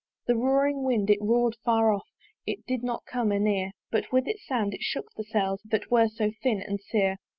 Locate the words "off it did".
1.93-2.81